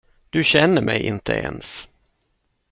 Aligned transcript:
Du 0.31 0.43
känner 0.43 0.81
mig 0.81 0.99
inte 1.01 1.33
ens. 1.33 1.87